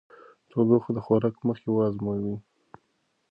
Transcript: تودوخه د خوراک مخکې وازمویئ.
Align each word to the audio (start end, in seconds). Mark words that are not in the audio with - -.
تودوخه 0.49 0.91
د 0.95 0.97
خوراک 1.05 1.35
مخکې 1.47 1.67
وازمویئ. 1.71 2.35